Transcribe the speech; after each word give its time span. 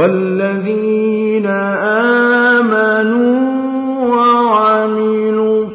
والذين 0.00 1.46
آمنوا 2.56 3.36
وعملوا 4.08 5.66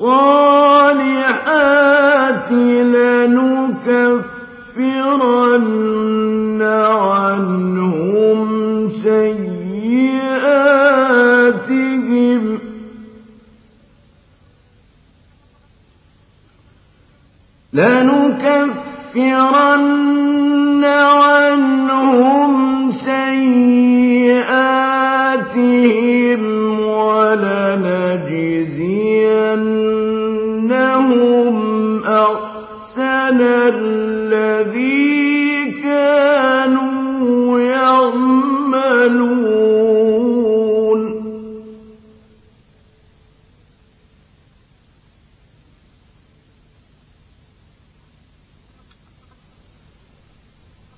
الصالحات 0.00 1.28
لنكفرن 2.96 3.42
عنهم 7.02 8.48
سيئاتهم 8.88 10.28
لنكفرن 17.72 19.24
عنهم 20.84 22.67
سيئاتهم 22.90 24.48
ولنجزينهم 26.80 27.98
أحسن 32.04 33.40
الذي 33.40 34.98
كانوا 35.82 37.60
يعملون. 37.60 38.48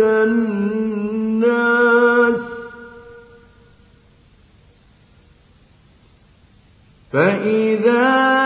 الناس 0.00 1.50
فإذا 7.12 8.39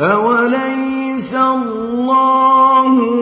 أوليس 0.00 1.34
الله 1.34 3.15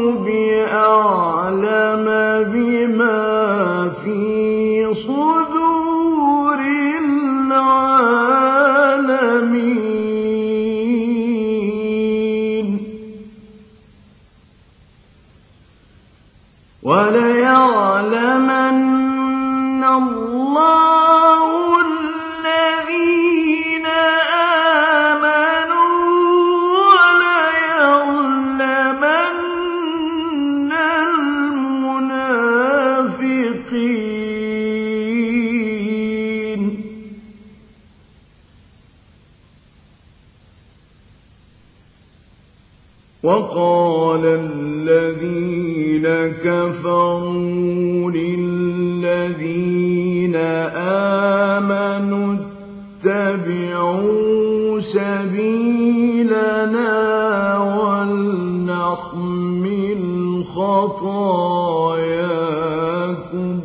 خطاياكم 61.95 63.61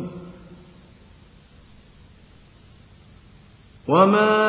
وما 3.88 4.39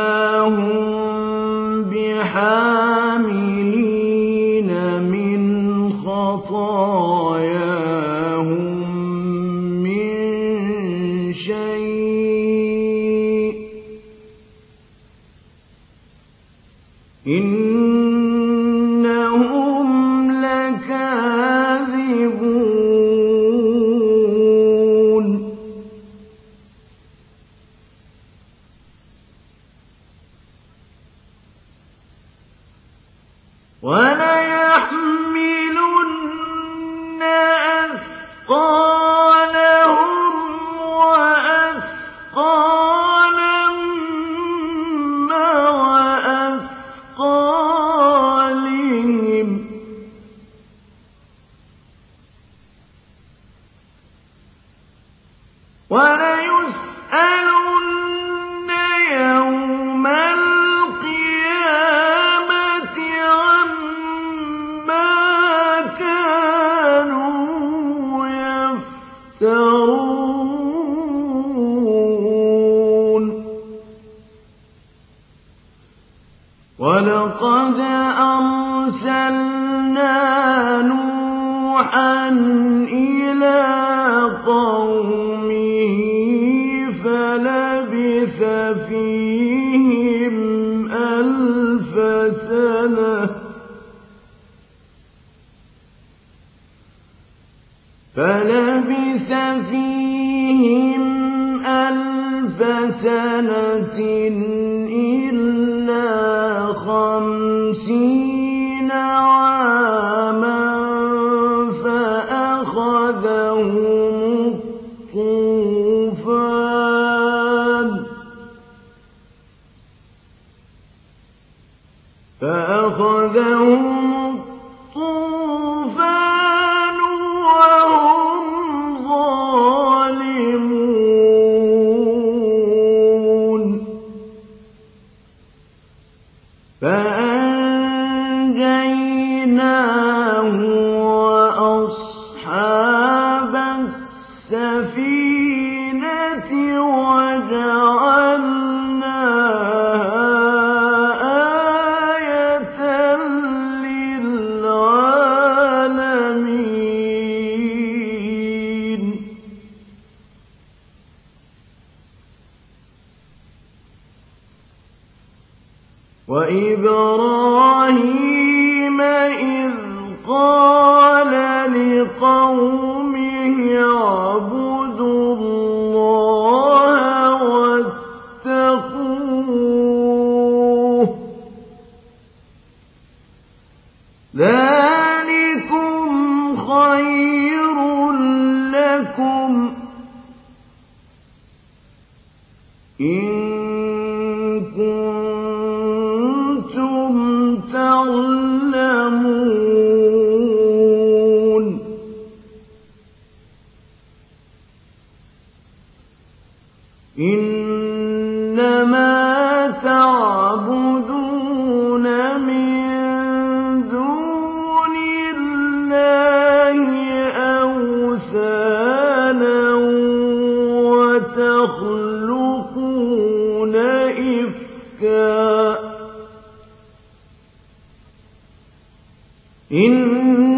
إن 229.74 230.51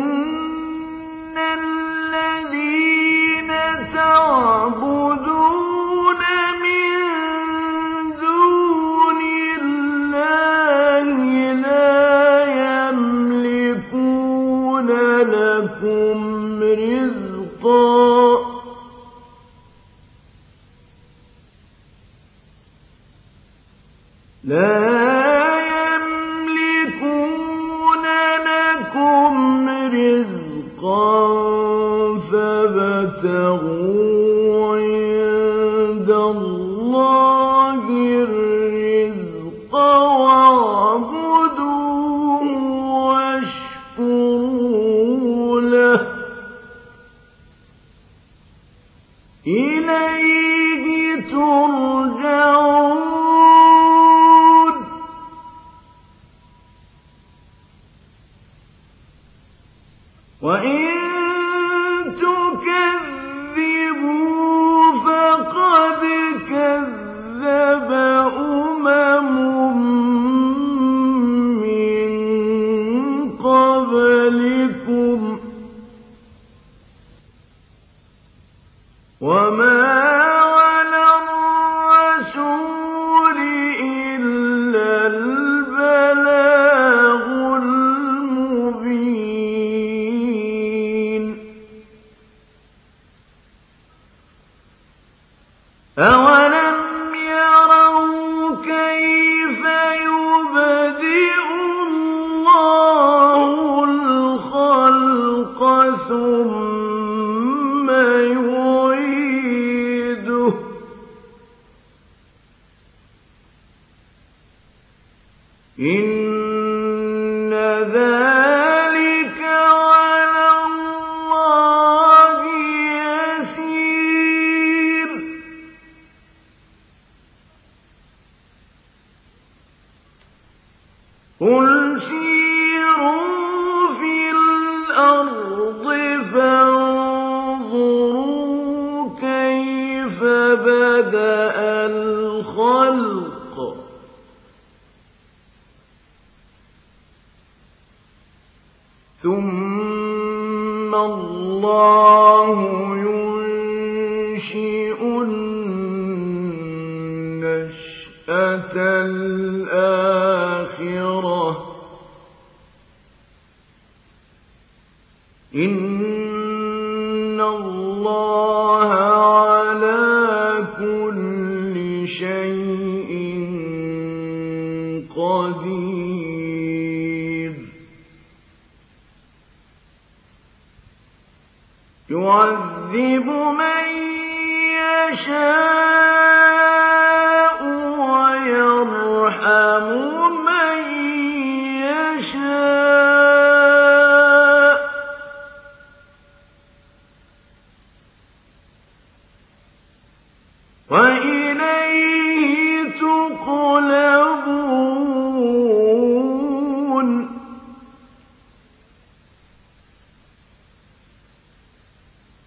وإليه 200.93 202.83
تقلبون. 203.01 204.43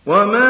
وما 0.06 0.45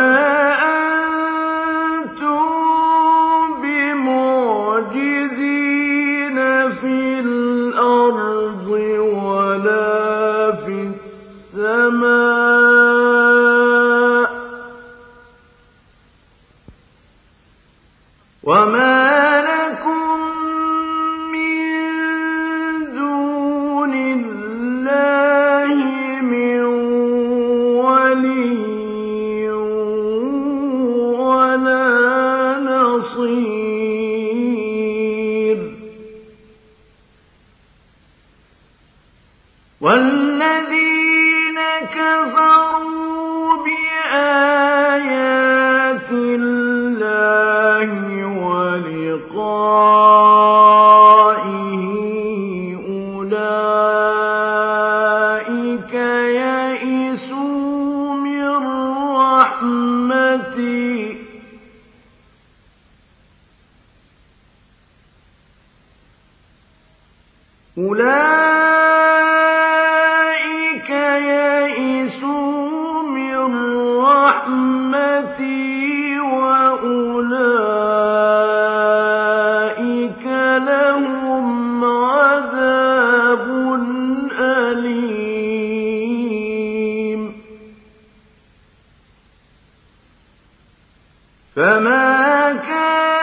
فما 91.56 92.52
كان 92.52 93.16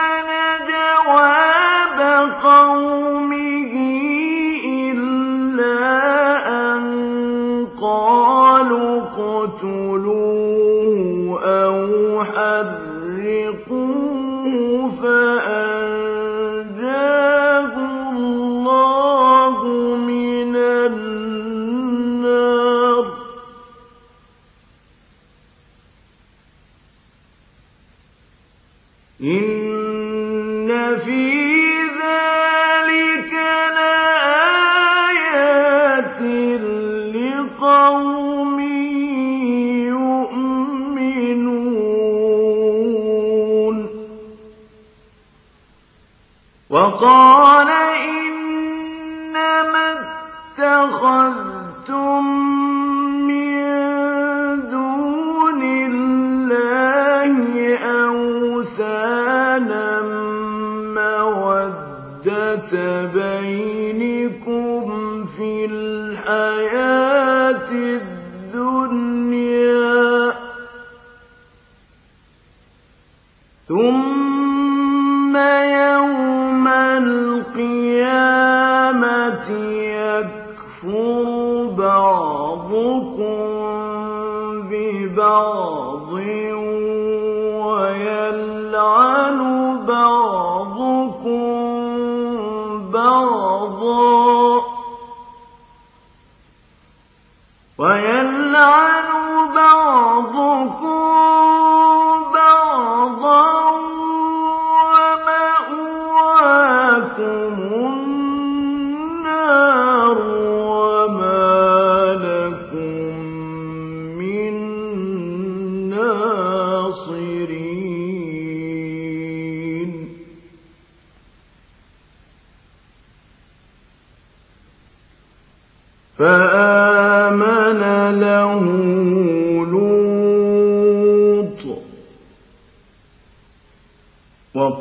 وقال 47.04 47.33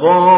وقال 0.04 0.33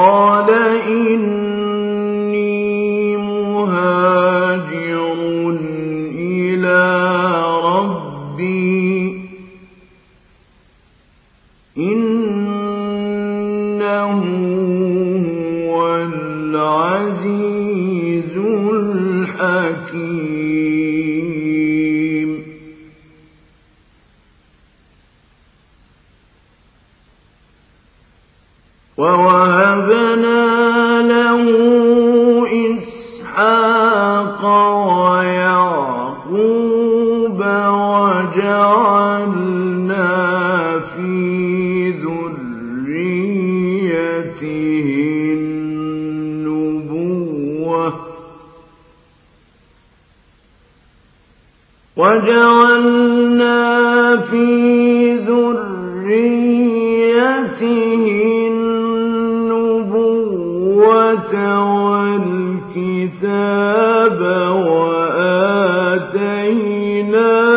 وآتيناه 66.56 67.55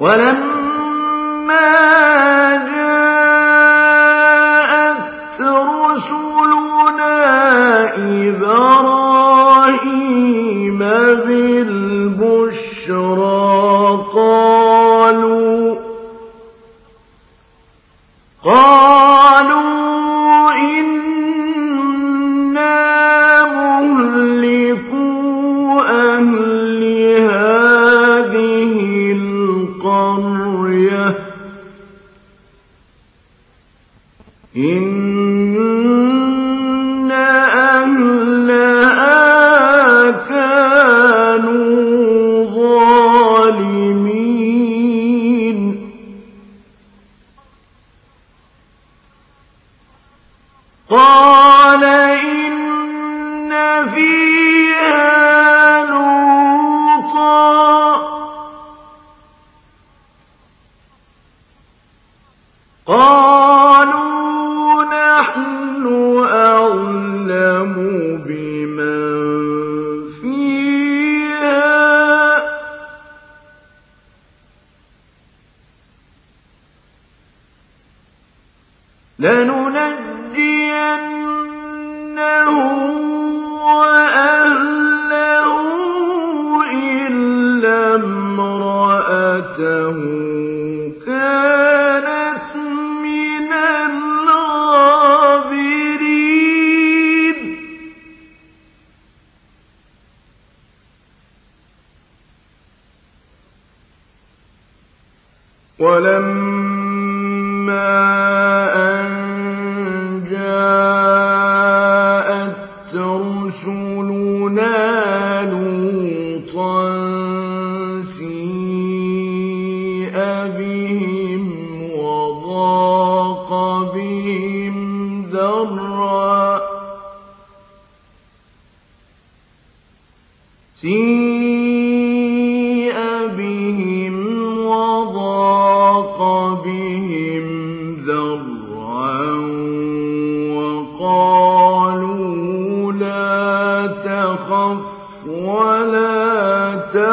ولم 0.00 0.39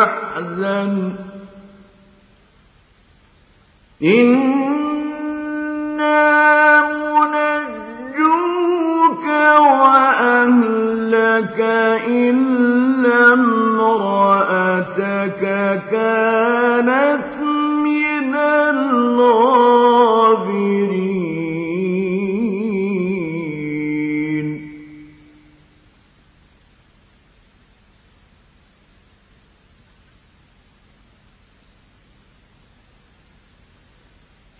تحزن 0.07 1.13
إن 4.03 4.46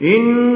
إن 0.07 0.46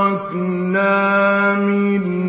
تَّرَكْنَا 0.00 1.54
مِنْهَا 1.54 2.19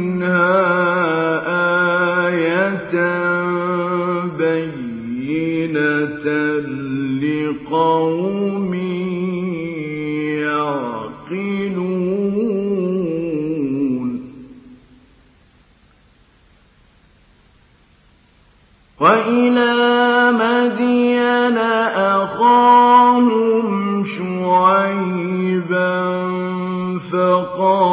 قال 27.57 27.90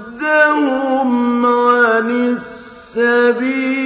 عَنِ 1.46 2.09
السَّبِيلِ. 2.37 3.79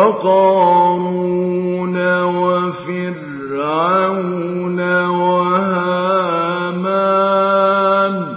وَقَارُونَ 0.00 1.96
وَفِرْعَوْنَ 2.40 3.60
وَهَامَانَ 5.06 6.14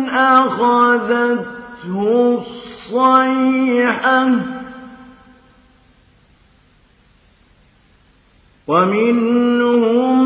أَخَذَتْهُ 0.08 1.60
الصيحة 2.90 4.28
ومنهم 8.66 10.18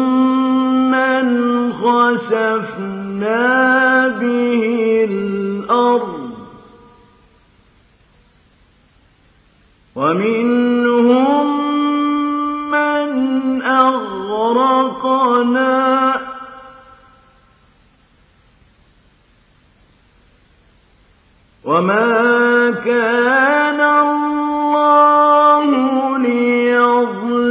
من 0.90 1.24
خسفنا 1.72 3.38
به 4.08 4.62
الأرض. 5.10 6.30
ومنهم 9.96 11.46
من 12.70 13.62
أغرقنا. 13.62 15.04
وما 21.64 22.53
كَانَ 22.70 23.80
اللَّهُ 23.80 25.68
لِيَظْلِمَهُمْ 26.18 27.48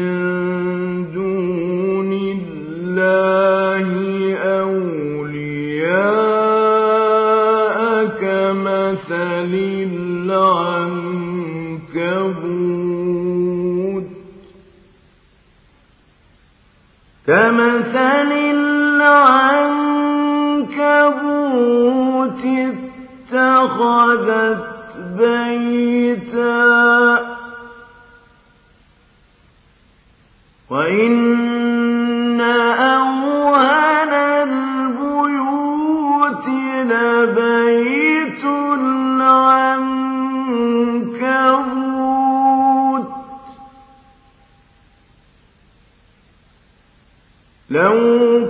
دون 1.12 2.12
الله 2.14 3.90
أولياء 4.38 5.36
كمثل 17.28 18.32
العنكبوت 18.96 20.06
اتخذت 23.34 24.66
بيتا 25.18 26.76
وإن 30.70 32.42
أوهن 32.42 34.14
البيوت 34.50 36.48
لبيت 36.92 38.44
العنكبوت 41.76 43.10
لو 47.70 48.46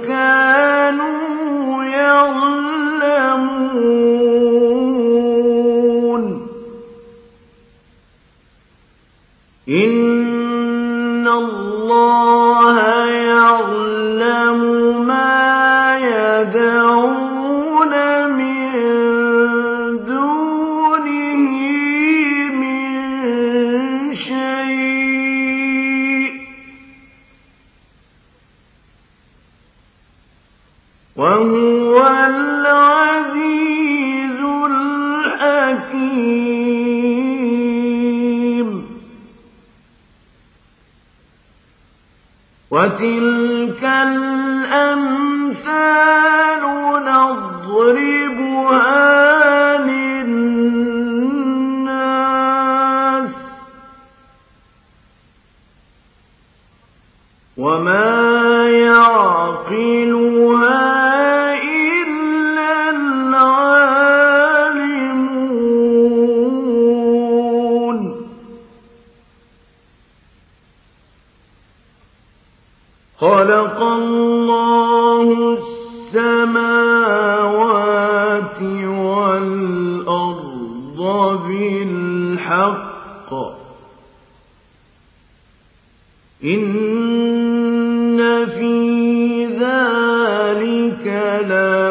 إِنَّ 86.86 88.46
فِي 88.46 89.46
ذَٰلِكَ 89.46 91.06
لَآيَةً 91.50 91.85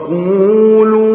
وقولوا 0.00 1.09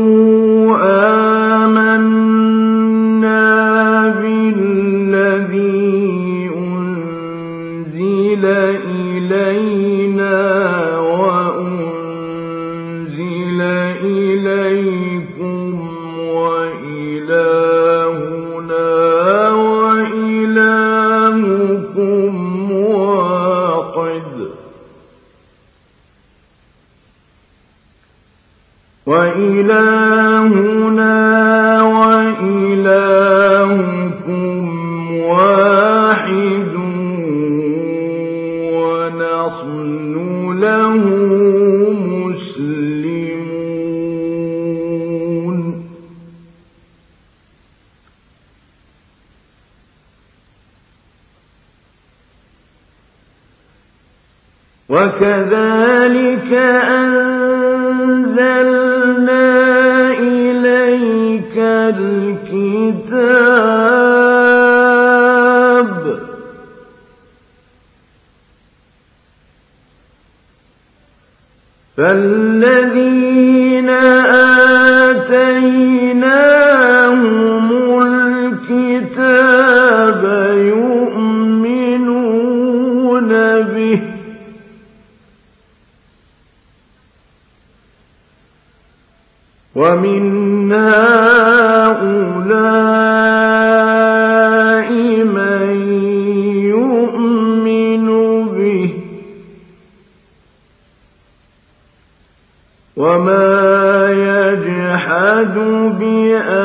وما 102.96 104.12
يجحد 104.12 105.56
بآياتنا 106.00 106.56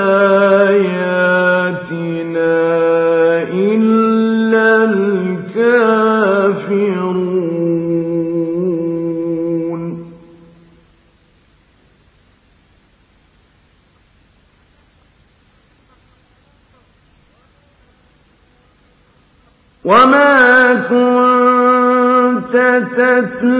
إلا 3.52 4.84
الكافرون 4.84 6.20
وما 19.84 20.74
كنت 20.74 22.54
تتلى 22.96 23.59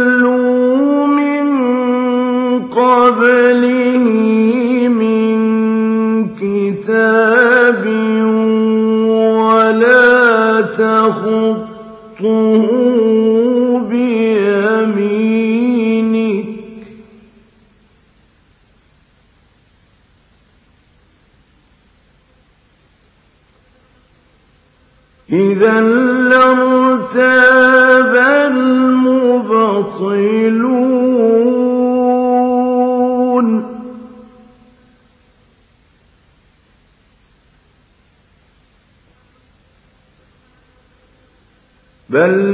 بل 42.20 42.49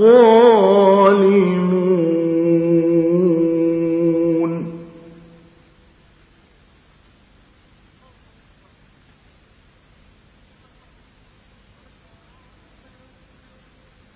الظالمون. 0.00 1.52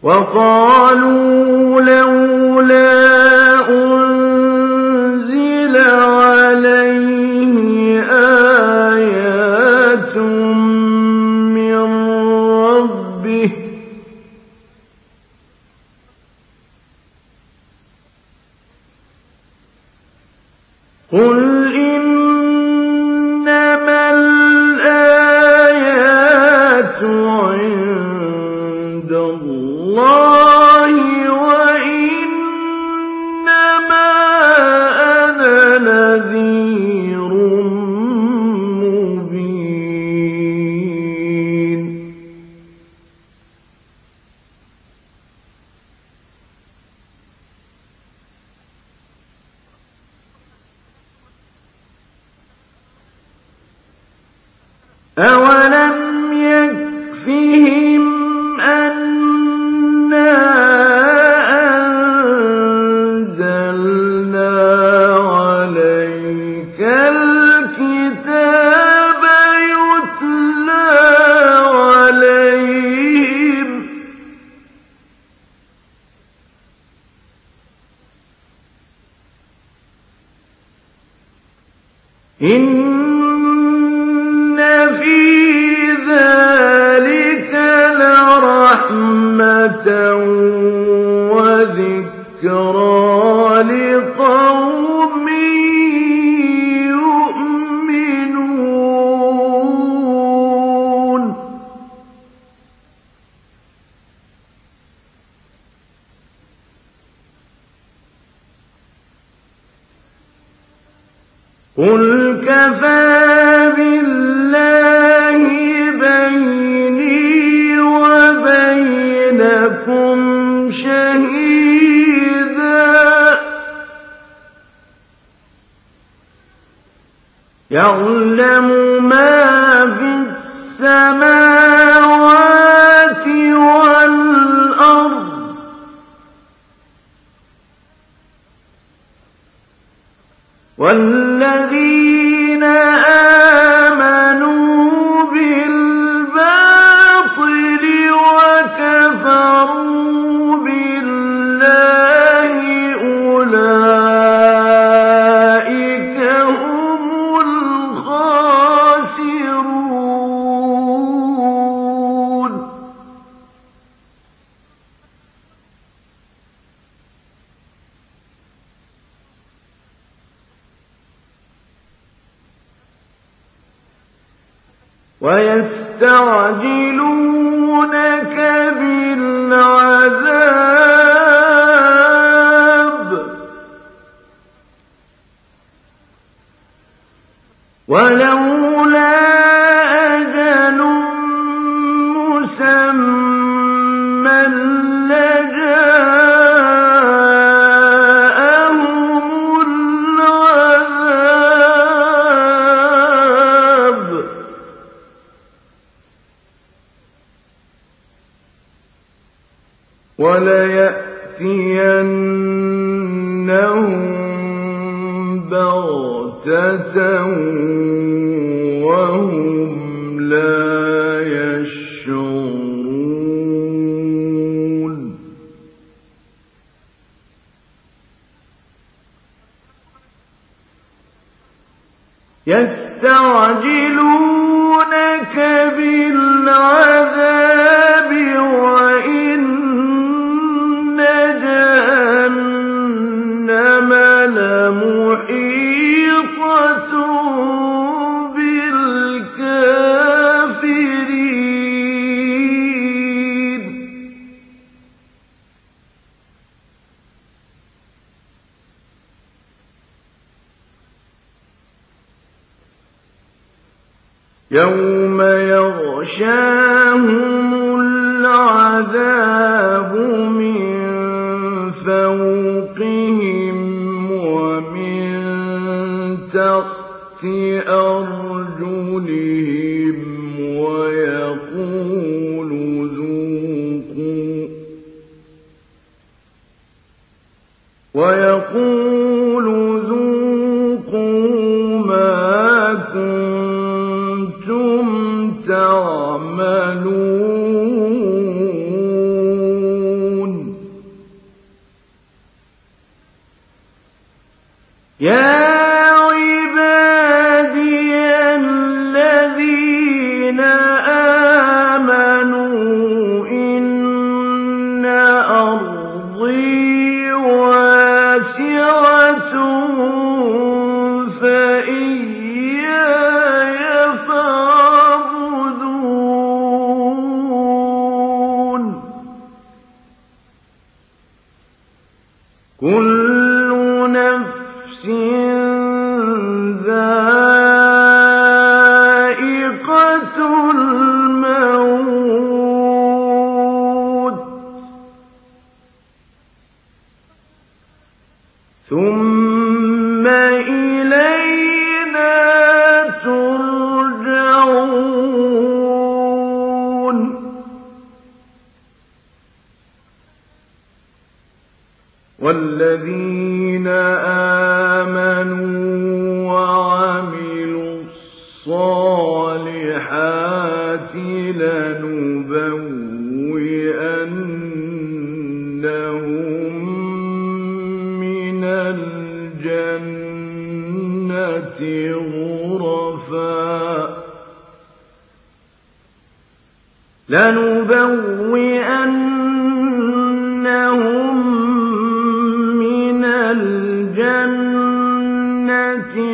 وقال 0.03 0.66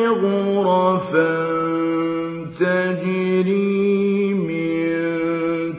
غرفا 0.09 1.47
تجري 2.61 4.35
من 4.35 4.93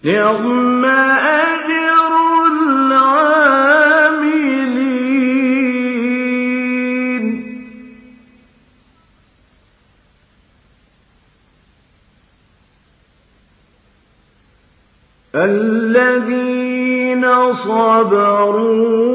يوم 0.03 0.85
صبروا 17.67 19.06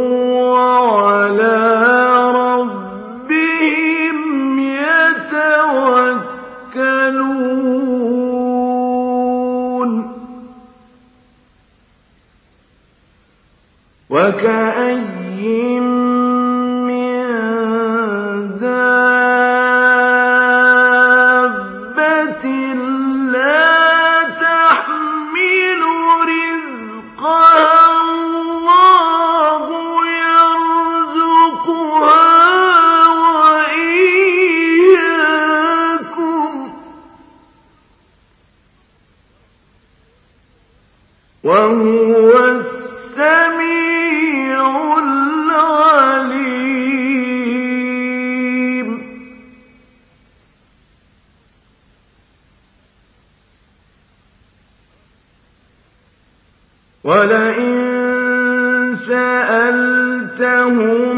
لهم 60.73 61.17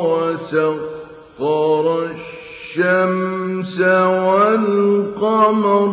وسخر 0.04 1.04
الشمس 2.10 3.80
والقمر 4.30 5.92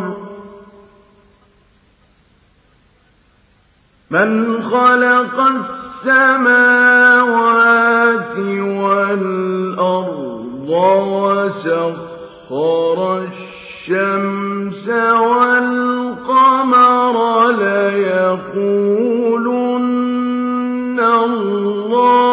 من 4.11 4.61
خلق 4.61 5.39
السماوات 5.39 6.77
والأرض 8.57 10.17
وسخر 11.47 12.17
الشمس 13.17 13.46
والشمس 13.89 14.87
والقمر 15.29 16.35
ليقولن 17.51 18.67
الله 20.99 22.27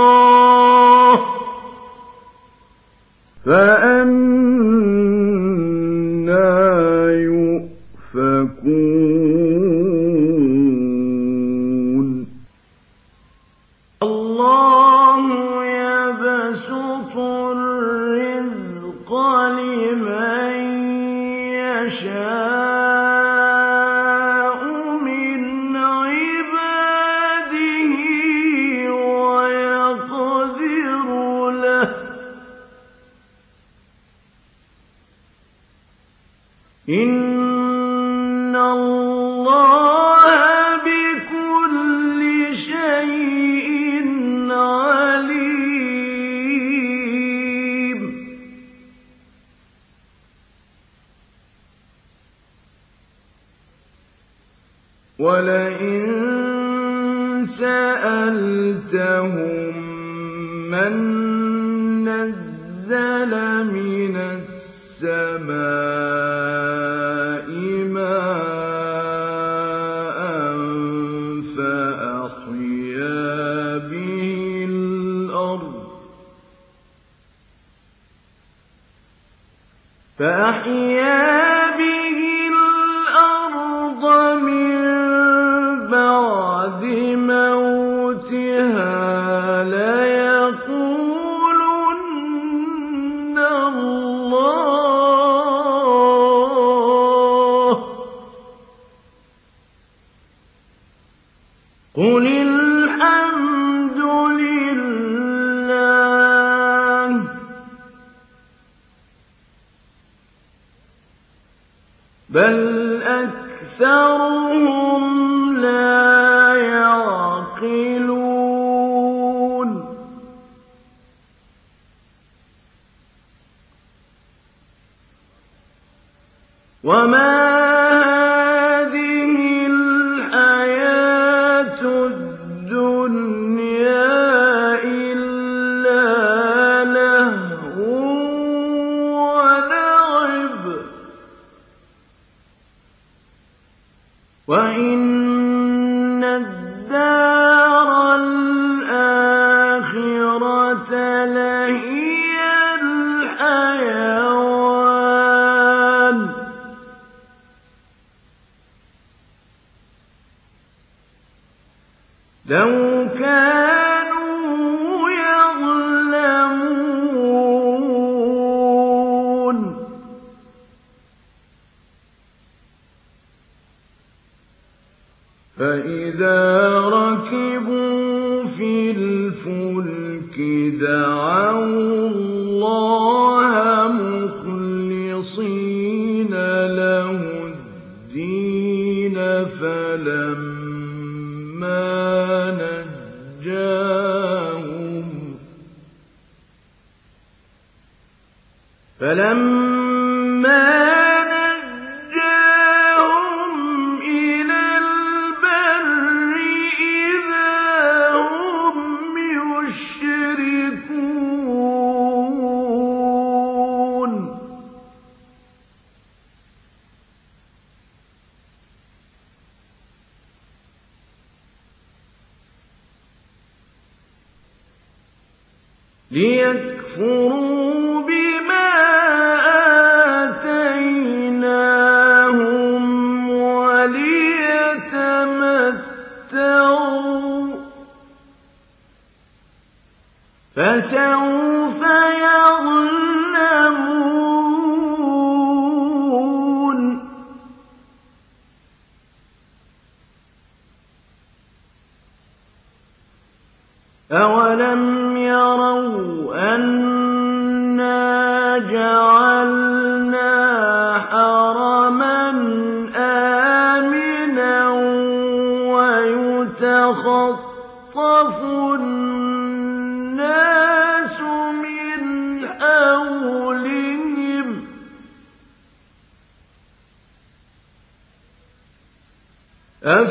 فإذا 175.85 176.54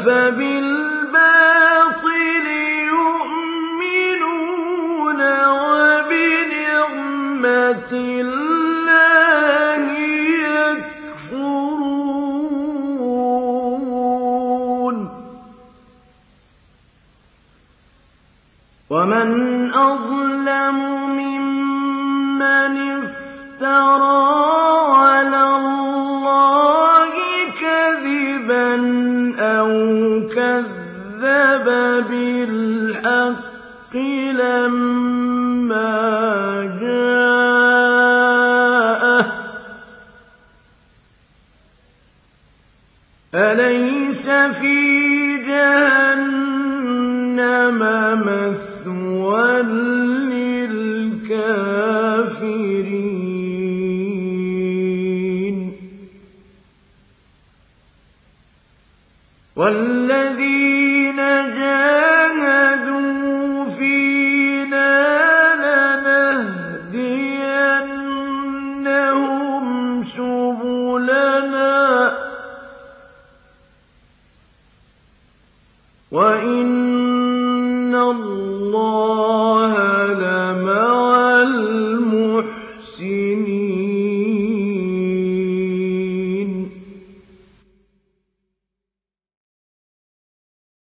أَفَبِالْبَاطِلِ 0.03 0.52